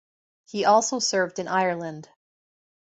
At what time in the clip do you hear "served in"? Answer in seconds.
0.97-1.47